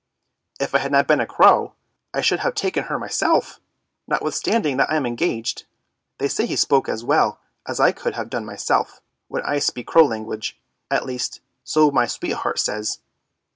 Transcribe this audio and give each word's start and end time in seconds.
""If 0.59 0.73
I 0.73 0.79
had 0.79 0.91
not 0.91 1.05
been 1.05 1.19
a 1.19 1.27
crow, 1.27 1.75
I 2.11 2.21
should 2.21 2.39
have 2.39 2.55
taken 2.55 2.85
her 2.85 2.97
myself, 2.97 3.59
notwithstanding 4.07 4.77
that 4.77 4.89
I 4.89 4.95
am 4.95 5.05
engaged. 5.05 5.65
They 6.17 6.27
say 6.27 6.47
he 6.47 6.55
spoke 6.55 6.89
as 6.89 7.03
well 7.03 7.39
as 7.67 7.79
I 7.79 7.91
could 7.91 8.15
have 8.15 8.31
done 8.31 8.43
myself, 8.43 8.99
when 9.27 9.43
I 9.43 9.59
speak 9.59 9.85
crow 9.85 10.05
language; 10.07 10.59
at 10.89 11.05
least 11.05 11.39
so 11.63 11.91
my 11.91 12.07
sweetheart 12.07 12.57
says. 12.57 12.97